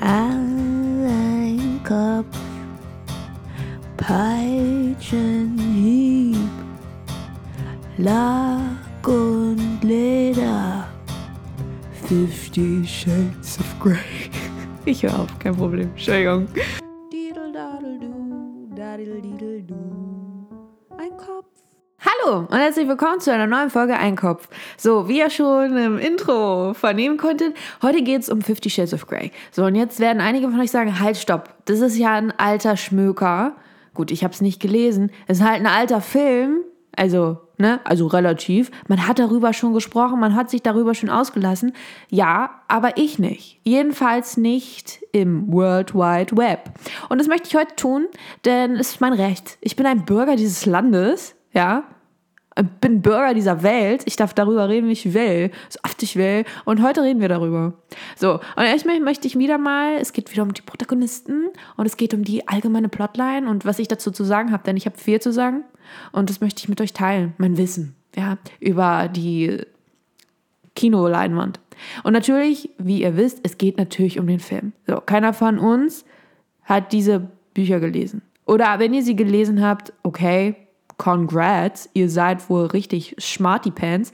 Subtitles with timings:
[0.00, 2.38] Ein Kopf,
[3.96, 6.36] Peitschenhieb,
[7.96, 10.86] Lack und Leder,
[12.06, 13.96] Fifty Shades of Grey.
[14.84, 15.90] Ich höre auf, kein Problem.
[15.90, 16.48] Entschuldigung.
[22.00, 24.48] Hallo und herzlich willkommen zu einer neuen Folge Einkopf.
[24.76, 29.08] So, wie ihr schon im Intro vernehmen konntet, heute geht es um Fifty Shades of
[29.08, 29.32] Grey.
[29.50, 32.76] So, und jetzt werden einige von euch sagen, halt, stopp, das ist ja ein alter
[32.76, 33.56] Schmöker.
[33.94, 35.10] Gut, ich habe es nicht gelesen.
[35.26, 36.60] Es ist halt ein alter Film,
[36.94, 38.70] also, ne, also relativ.
[38.86, 41.72] Man hat darüber schon gesprochen, man hat sich darüber schon ausgelassen.
[42.10, 43.58] Ja, aber ich nicht.
[43.64, 46.70] Jedenfalls nicht im World Wide Web.
[47.08, 48.06] Und das möchte ich heute tun,
[48.44, 49.58] denn es ist mein Recht.
[49.62, 51.84] Ich bin ein Bürger dieses Landes, ja.
[52.56, 54.02] Ich bin Bürger dieser Welt.
[54.06, 56.44] Ich darf darüber reden, wie ich will, so oft ich will.
[56.64, 57.74] Und heute reden wir darüber.
[58.16, 61.96] So, und erstmal möchte ich wieder mal, es geht wieder um die Protagonisten und es
[61.96, 64.98] geht um die allgemeine Plotline und was ich dazu zu sagen habe, denn ich habe
[64.98, 65.62] viel zu sagen.
[66.10, 69.60] Und das möchte ich mit euch teilen, mein Wissen, ja, über die
[70.74, 71.60] Kinoleinwand.
[72.02, 74.72] Und natürlich, wie ihr wisst, es geht natürlich um den Film.
[74.86, 76.04] So, keiner von uns
[76.64, 78.22] hat diese Bücher gelesen.
[78.46, 80.56] Oder wenn ihr sie gelesen habt, okay,
[80.98, 84.12] congrats, ihr seid wohl richtig smarty pants.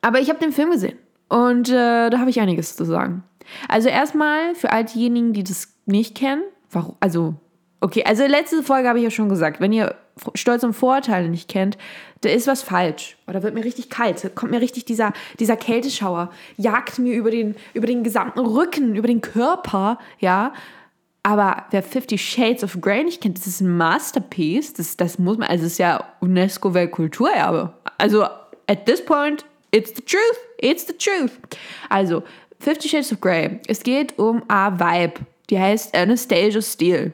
[0.00, 3.24] Aber ich habe den Film gesehen und äh, da habe ich einiges zu sagen.
[3.68, 7.34] Also erstmal für all diejenigen, die das nicht kennen, warum, also
[7.80, 9.94] okay, also letzte Folge habe ich ja schon gesagt, wenn ihr
[10.34, 11.78] Stolz und Vorurteile nicht kennt,
[12.22, 13.16] da ist was falsch.
[13.26, 17.54] Oder wird mir richtig kalt, kommt mir richtig dieser, dieser Kälteschauer, jagt mir über den,
[17.74, 20.52] über den gesamten Rücken, über den Körper, ja.
[21.28, 24.72] Aber wer Fifty Shades of Grey nicht kennt, das ist ein Masterpiece.
[24.72, 27.70] Das, das muss man, also es ist ja UNESCO-Weltkulturerbe.
[27.98, 28.22] Also
[28.66, 30.38] at this point, it's the truth.
[30.58, 31.32] It's the truth.
[31.90, 32.22] Also,
[32.60, 33.60] Fifty Shades of Grey.
[33.68, 35.20] Es geht um a Vibe.
[35.50, 37.12] Die heißt Anastasia Steele.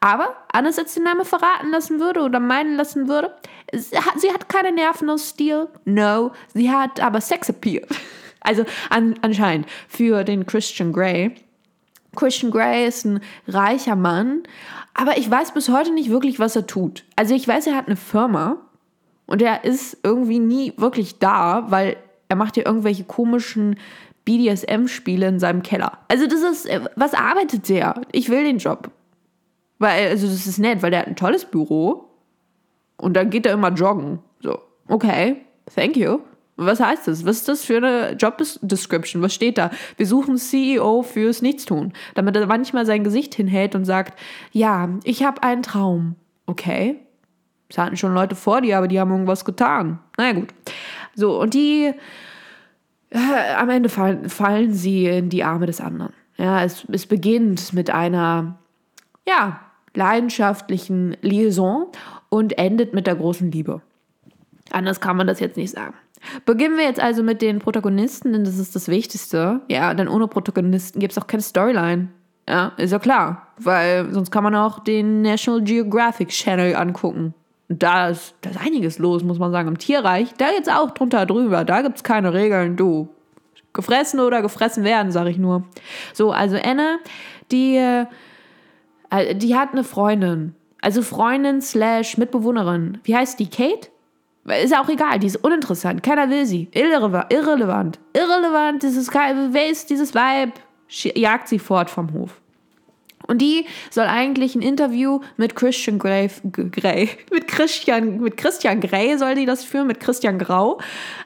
[0.00, 3.34] Aber, anders als den Namen verraten lassen würde oder meinen lassen würde,
[3.72, 5.68] sie hat, sie hat keine Nerven aus Stil.
[5.86, 7.86] No, sie hat aber Sexappeal.
[8.46, 11.34] Also an, anscheinend für den Christian Grey.
[12.14, 14.42] Christian Grey ist ein reicher Mann,
[14.94, 17.04] aber ich weiß bis heute nicht wirklich, was er tut.
[17.16, 18.56] Also ich weiß, er hat eine Firma
[19.26, 21.96] und er ist irgendwie nie wirklich da, weil
[22.28, 23.76] er macht ja irgendwelche komischen
[24.24, 25.98] BDSM-Spiele in seinem Keller.
[26.08, 28.00] Also das ist, was arbeitet der?
[28.12, 28.90] Ich will den Job.
[29.78, 32.08] Weil, also das ist nett, weil der hat ein tolles Büro
[32.96, 34.20] und dann geht er immer joggen.
[34.40, 34.58] So,
[34.88, 35.44] okay,
[35.74, 36.20] thank you.
[36.56, 37.26] Was heißt das?
[37.26, 39.22] Was ist das für eine Job Description?
[39.22, 39.70] Was steht da?
[39.96, 44.18] Wir suchen CEO fürs Nichtstun, damit er manchmal sein Gesicht hinhält und sagt,
[44.52, 46.14] ja, ich habe einen Traum.
[46.46, 47.00] Okay.
[47.68, 49.98] Das hatten schon Leute vor dir, aber die haben irgendwas getan.
[50.16, 50.54] Na naja, gut.
[51.14, 51.92] So, und die,
[53.10, 56.12] äh, am Ende fallen, fallen sie in die Arme des anderen.
[56.36, 58.58] Ja, es, es beginnt mit einer,
[59.26, 59.60] ja,
[59.94, 61.86] leidenschaftlichen Liaison
[62.28, 63.80] und endet mit der großen Liebe.
[64.70, 65.94] Anders kann man das jetzt nicht sagen.
[66.44, 69.60] Beginnen wir jetzt also mit den Protagonisten, denn das ist das Wichtigste.
[69.68, 72.08] Ja, denn ohne Protagonisten gibt es auch keine Storyline.
[72.48, 73.48] Ja, ist ja klar.
[73.58, 77.34] Weil sonst kann man auch den National Geographic Channel angucken.
[77.68, 79.68] Da ist, da ist einiges los, muss man sagen.
[79.68, 81.64] Im Tierreich, da geht's auch drunter drüber.
[81.64, 83.08] Da gibt es keine Regeln, du.
[83.72, 85.64] Gefressen oder gefressen werden, sag ich nur.
[86.12, 86.98] So, also Anna,
[87.50, 88.06] die, äh,
[89.34, 90.54] die hat eine Freundin.
[90.80, 92.98] Also Freundin slash Mitbewohnerin.
[93.04, 93.48] Wie heißt die?
[93.48, 93.88] Kate?
[94.46, 96.02] Ist auch egal, die ist uninteressant.
[96.02, 96.68] Keiner will sie.
[96.72, 97.32] Irrelevant.
[97.32, 97.98] Irrelevant.
[98.12, 98.82] Irrelevant.
[98.82, 100.52] Dieses, wer ist dieses Weib?
[100.88, 102.40] Jagt sie fort vom Hof.
[103.26, 109.16] Und die soll eigentlich ein Interview mit Christian Grey, Grey mit Christian, mit Christian Grey
[109.16, 110.78] soll die das führen, mit Christian Grau.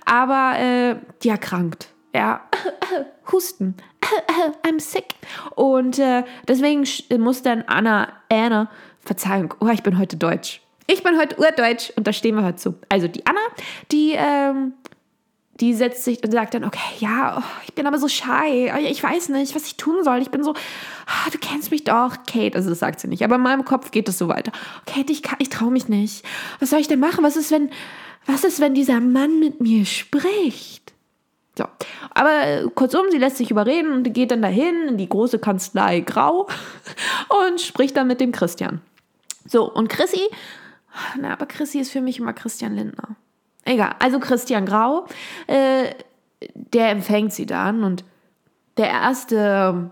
[0.04, 1.88] Aber äh, die erkrankt.
[2.14, 2.42] Ja,
[3.32, 3.74] Husten.
[4.62, 5.14] I'm sick.
[5.56, 6.86] Und äh, deswegen
[7.18, 10.60] muss dann Anna, Anna, Verzeihung, oh, ich bin heute deutsch.
[10.90, 12.74] Ich bin heute urdeutsch und da stehen wir heute zu.
[12.88, 13.38] Also die Anna,
[13.92, 14.72] die, ähm,
[15.60, 18.72] die setzt sich und sagt dann, okay, ja, oh, ich bin aber so shy.
[18.88, 20.22] Ich weiß nicht, was ich tun soll.
[20.22, 22.56] Ich bin so, oh, du kennst mich doch, Kate.
[22.56, 23.22] Also das sagt sie nicht.
[23.22, 24.50] Aber in meinem Kopf geht es so weiter.
[24.86, 26.24] Kate, ich, ich traue mich nicht.
[26.58, 27.22] Was soll ich denn machen?
[27.22, 27.68] Was ist, wenn,
[28.24, 30.94] was ist, wenn dieser Mann mit mir spricht?
[31.58, 31.64] So.
[32.12, 36.00] Aber äh, kurzum, sie lässt sich überreden und geht dann dahin in die große Kanzlei
[36.00, 36.48] Grau
[37.46, 38.80] und spricht dann mit dem Christian.
[39.46, 40.22] So, und Chrissy
[41.20, 43.16] na, aber Chrissy ist für mich immer Christian Lindner.
[43.64, 45.06] Egal, also Christian Grau,
[45.46, 45.94] äh,
[46.54, 48.04] der empfängt sie dann und
[48.76, 49.90] der erste,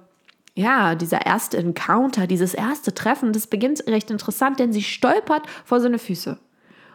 [0.54, 5.80] ja, dieser erste Encounter, dieses erste Treffen, das beginnt recht interessant, denn sie stolpert vor
[5.80, 6.38] seine Füße.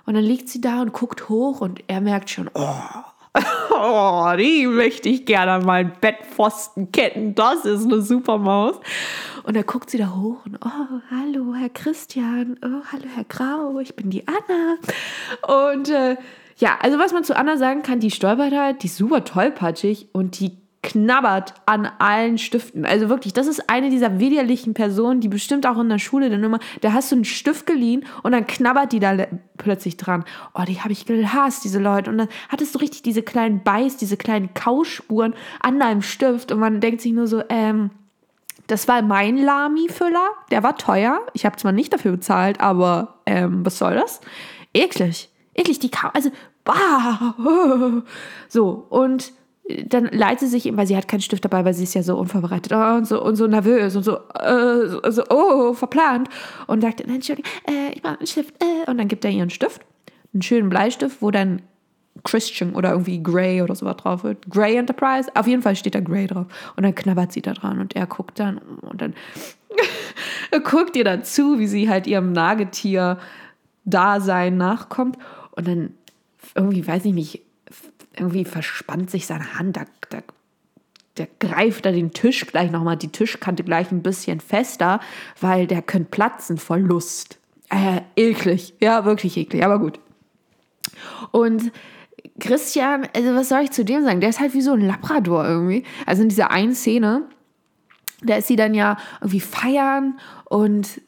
[0.05, 3.03] Und dann liegt sie da und guckt hoch und er merkt schon, oh,
[3.71, 7.33] oh, die möchte ich gerne an meinen Bettpfosten ketten.
[7.35, 8.75] Das ist eine super Maus.
[9.43, 12.59] Und da guckt sie da hoch und, oh, hallo, Herr Christian.
[12.63, 13.79] Oh, hallo, Herr Grau.
[13.79, 15.71] Ich bin die Anna.
[15.71, 16.17] Und äh,
[16.57, 20.09] ja, also was man zu Anna sagen kann, die stolpert halt, die ist super tollpatschig
[20.11, 22.85] und die knabbert an allen Stiften.
[22.85, 26.43] Also wirklich, das ist eine dieser widerlichen Personen, die bestimmt auch in der Schule dann
[26.43, 29.15] immer, da hast du einen Stift geliehen und dann knabbert die da
[29.57, 30.25] plötzlich dran.
[30.55, 32.09] Oh, die habe ich gehasst, diese Leute.
[32.09, 36.59] Und dann hattest du richtig diese kleinen Beiß, diese kleinen Kauspuren an deinem Stift und
[36.59, 37.91] man denkt sich nur so, ähm,
[38.65, 41.19] das war mein Lami-Füller, der war teuer.
[41.33, 44.21] Ich habe zwar nicht dafür bezahlt, aber ähm, was soll das?
[44.73, 45.29] Eklig.
[45.53, 46.31] Eklig, die Kau, also,
[46.63, 47.35] bah.
[48.47, 49.33] So, und
[49.85, 52.17] dann leitet sie sich, weil sie hat keinen Stift dabei, weil sie ist ja so
[52.17, 56.29] unvorbereitet oh, und, so, und so nervös und so, äh, so, so, oh, verplant.
[56.67, 58.53] Und sagt, Entschuldigung, äh, ich brauche einen Stift.
[58.61, 58.89] Äh.
[58.89, 59.81] Und dann gibt er ihr einen Stift,
[60.33, 61.61] einen schönen Bleistift, wo dann
[62.23, 64.49] Christian oder irgendwie Grey oder sowas drauf wird.
[64.49, 66.47] Grey Enterprise, auf jeden Fall steht da Grey drauf.
[66.75, 69.13] Und dann knabbert sie da dran und er guckt dann und dann
[70.63, 75.19] guckt ihr dann zu, wie sie halt ihrem Nagetier-Dasein nachkommt.
[75.51, 75.93] Und dann
[76.55, 77.41] irgendwie, weiß ich nicht,
[78.17, 80.19] irgendwie verspannt sich seine Hand, da, da,
[81.17, 84.99] der greift da den Tisch gleich nochmal, die Tischkante gleich ein bisschen fester,
[85.39, 87.39] weil der könnte platzen vor Lust.
[87.69, 89.99] Äh, eklig, ja, wirklich eklig, aber gut.
[91.31, 91.71] Und
[92.39, 94.19] Christian, also was soll ich zu dem sagen?
[94.19, 95.83] Der ist halt wie so ein Labrador irgendwie.
[96.05, 97.23] Also in dieser einen Szene,
[98.23, 101.01] da ist sie dann ja irgendwie feiern und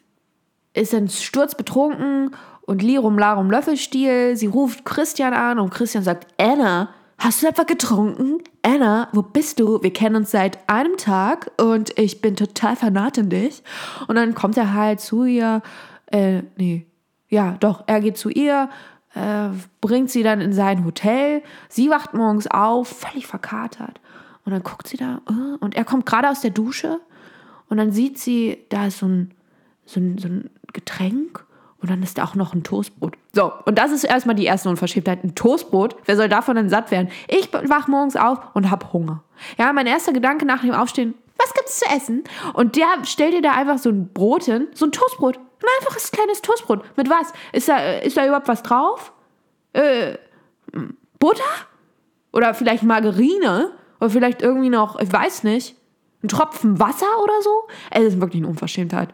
[0.74, 4.36] ist dann sturzbetrunken und Lirum Larum Löffelstiel.
[4.36, 8.40] Sie ruft Christian an und Christian sagt, Anna, hast du etwa getrunken?
[8.62, 9.82] Anna, wo bist du?
[9.82, 13.64] Wir kennen uns seit einem Tag und ich bin total vernarrt in dich.
[14.08, 15.62] Und dann kommt er halt zu ihr,
[16.08, 16.86] äh, nee,
[17.30, 18.70] ja, doch, er geht zu ihr,
[19.16, 19.50] äh,
[19.82, 21.44] bringt sie dann in sein Hotel.
[21.70, 24.00] Sie wacht morgens auf, völlig verkatert.
[24.46, 27.00] Und dann guckt sie da, äh, und er kommt gerade aus der Dusche
[27.70, 29.32] und dann sieht sie, da ist so ein,
[29.86, 31.46] so ein, so ein Getränk
[31.84, 33.18] und dann ist da auch noch ein Toastbrot.
[33.34, 35.22] So, und das ist erstmal die erste Unverschämtheit.
[35.22, 37.10] Ein Toastbrot, wer soll davon denn satt werden?
[37.28, 39.22] Ich wach morgens auf und hab Hunger.
[39.58, 42.24] Ja, mein erster Gedanke nach dem Aufstehen, was gibt's zu essen?
[42.54, 45.36] Und der stellt dir da einfach so ein Brot hin, so ein Toastbrot.
[45.36, 46.86] Ein einfaches kleines Toastbrot.
[46.96, 47.34] Mit was?
[47.52, 49.12] Ist da, ist da überhaupt was drauf?
[49.74, 50.18] Äh,
[51.20, 51.44] Butter?
[52.32, 53.72] Oder vielleicht Margarine?
[54.00, 55.76] Oder vielleicht irgendwie noch, ich weiß nicht,
[56.24, 57.68] ein Tropfen Wasser oder so?
[57.92, 59.10] Es ist wirklich eine Unverschämtheit.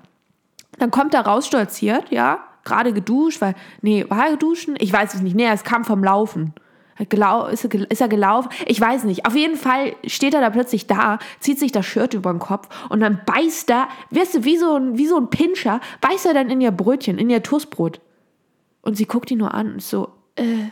[0.77, 4.75] Dann kommt er rausstolziert, ja, gerade geduscht, weil, nee, war er geduschen?
[4.80, 5.36] Ich weiß es nicht.
[5.36, 6.54] Nee, es kam vom Laufen.
[7.00, 8.50] Ist er, ist er gelaufen?
[8.66, 9.25] Ich weiß nicht.
[9.25, 12.68] Auf jeden Fall steht er da plötzlich da, zieht sich das Shirt über den Kopf
[12.89, 16.33] und dann beißt er, wirst du, wie so ein, wie so ein Pinscher, beißt er
[16.33, 18.01] dann in ihr Brötchen, in ihr Toastbrot.
[18.81, 20.71] Und sie guckt ihn nur an und so, äh,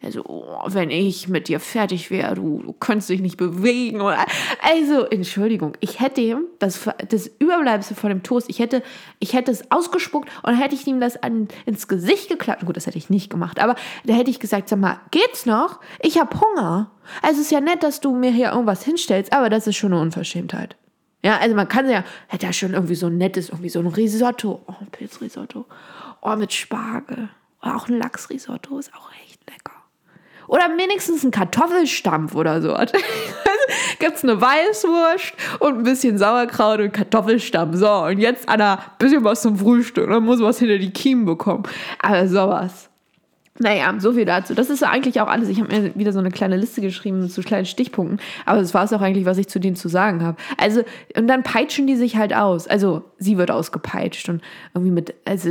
[0.00, 4.00] also, oh, wenn ich mit dir fertig wäre, du, du könntest dich nicht bewegen.
[4.00, 4.24] Oder,
[4.62, 8.84] also, Entschuldigung, ich hätte ihm das, das Überbleibsel von dem Toast, ich hätte,
[9.18, 12.64] ich hätte es ausgespuckt und hätte ich ihm das an, ins Gesicht geklappt.
[12.64, 13.74] Gut, das hätte ich nicht gemacht, aber
[14.04, 15.80] da hätte ich gesagt, sag mal, geht's noch?
[16.00, 16.92] Ich habe Hunger.
[17.22, 19.92] Also, es ist ja nett, dass du mir hier irgendwas hinstellst, aber das ist schon
[19.92, 20.76] eine Unverschämtheit.
[21.24, 23.88] Ja, also man kann ja, hätte ja schon irgendwie so ein nettes, irgendwie so ein
[23.88, 24.62] Risotto.
[24.66, 25.66] Oh, ein Pilzrisotto.
[26.20, 27.30] Oh, mit Spargel.
[27.60, 29.77] Oder auch ein Lachsrisotto ist auch echt lecker.
[30.48, 32.76] Oder wenigstens ein Kartoffelstampf oder so.
[32.88, 37.76] Also, Gibt es eine Weißwurst und ein bisschen Sauerkraut und Kartoffelstampf.
[37.76, 40.08] So, und jetzt Anna, ein bisschen was zum Frühstück.
[40.08, 41.64] Dann muss was hinter die Kiemen bekommen.
[41.98, 42.88] Aber sowas.
[43.58, 44.54] Naja, so viel dazu.
[44.54, 45.48] Das ist eigentlich auch alles.
[45.48, 48.20] Ich habe mir wieder so eine kleine Liste geschrieben zu kleinen Stichpunkten.
[48.46, 50.38] Aber das war es auch eigentlich, was ich zu denen zu sagen habe.
[50.56, 50.82] Also,
[51.16, 52.68] und dann peitschen die sich halt aus.
[52.68, 54.42] Also, sie wird ausgepeitscht und
[54.74, 55.50] irgendwie mit, also,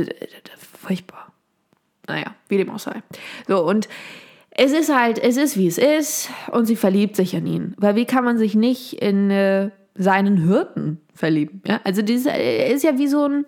[0.80, 1.32] furchtbar.
[2.06, 3.02] Naja, wie dem auch sei.
[3.46, 3.88] So, und
[4.58, 7.74] es ist halt, es ist wie es ist und sie verliebt sich in ihn.
[7.78, 11.62] Weil wie kann man sich nicht in äh, seinen Hirten verlieben?
[11.64, 11.80] Ja?
[11.84, 13.46] Also dieser er ist ja wie so ein,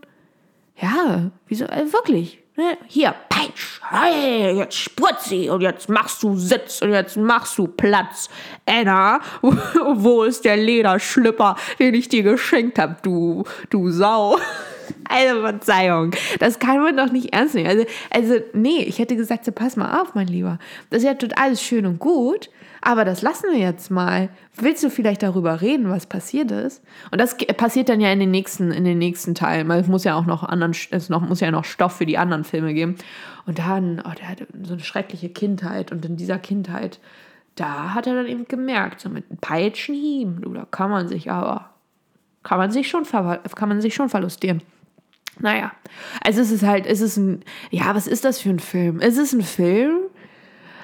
[0.81, 2.39] ja, wie so, äh, wirklich.
[2.57, 2.79] Ne?
[2.87, 4.91] Hier, peitsch, hey, jetzt
[5.25, 8.29] sie und jetzt machst du Sitz und jetzt machst du Platz.
[8.65, 14.39] Anna, wo ist der Lederschlipper, den ich dir geschenkt habe, du, du Sau?
[15.11, 17.69] Also Verzeihung, das kann man doch nicht ernst nehmen.
[17.69, 20.59] Also, also nee, ich hätte gesagt, so, pass mal auf, mein Lieber.
[20.89, 22.49] Das ist ja total schön und gut,
[22.81, 24.29] aber das lassen wir jetzt mal.
[24.57, 26.83] Willst du vielleicht darüber reden, was passiert ist?
[27.11, 30.05] Und das passiert dann ja in den nächsten, in den nächsten Teilen, weil es muss
[30.05, 32.95] ja auch noch anderen, es noch, muss ja noch Stoff für die anderen Filme geben.
[33.47, 37.01] Und dann, oh, der hatte so eine schreckliche Kindheit und in dieser Kindheit,
[37.57, 41.71] da hat er dann eben gemerkt, so mit Peitschenhieben, du, da kann man sich aber,
[42.45, 44.63] kann man sich schon, kann man sich schon verlustieren.
[45.41, 45.73] Naja,
[46.23, 49.01] also es ist halt, es ist ein, ja, was ist das für ein Film?
[49.01, 50.01] Es ist ein Film,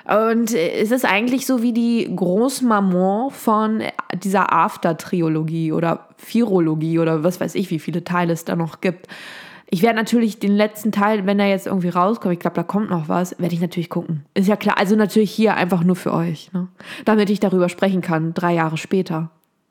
[0.08, 3.82] Und es ist eigentlich so wie die Großmaman von
[4.14, 9.08] dieser After-Triologie oder Virologie oder was weiß ich, wie viele Teile es da noch gibt.
[9.68, 12.88] Ich werde natürlich den letzten Teil, wenn er jetzt irgendwie rauskommt, ich glaube, da kommt
[12.88, 14.24] noch was, werde ich natürlich gucken.
[14.34, 14.78] Ist ja klar.
[14.78, 16.68] Also natürlich hier einfach nur für euch, ne?
[17.04, 19.30] damit ich darüber sprechen kann, drei Jahre später.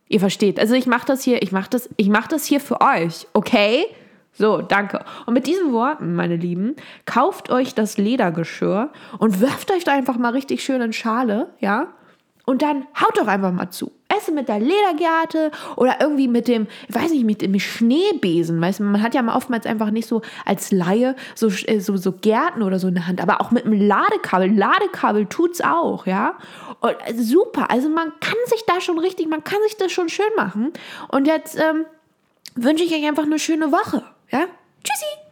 [0.09, 0.59] Ihr versteht.
[0.59, 3.85] Also ich mache das hier, ich mache das, ich mache das hier für euch, okay?
[4.37, 5.03] So, danke.
[5.25, 6.75] Und mit diesen Worten, meine Lieben,
[7.05, 11.87] kauft euch das Ledergeschirr und wirft euch da einfach mal richtig schön in Schale, ja?
[12.45, 13.91] Und dann haut doch einfach mal zu.
[14.07, 18.61] Esse mit der Ledergerte oder irgendwie mit dem, ich weiß nicht, mit dem Schneebesen.
[18.61, 21.97] Weißt du, man hat ja mal oftmals einfach nicht so als Laie so, äh, so,
[21.97, 24.55] so Gärten oder so in der Hand, aber auch mit einem Ladekabel.
[24.55, 26.35] Ladekabel tut's auch, ja.
[26.81, 27.71] Und äh, super.
[27.71, 30.71] Also man kann sich da schon richtig, man kann sich das schon schön machen.
[31.07, 31.85] Und jetzt ähm,
[32.55, 34.03] wünsche ich euch einfach eine schöne Woche.
[34.83, 35.24] Tschüssi!